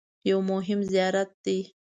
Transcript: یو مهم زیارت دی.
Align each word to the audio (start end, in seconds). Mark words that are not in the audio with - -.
یو 0.29 0.39
مهم 0.51 0.79
زیارت 0.91 1.29
دی. 1.43 1.59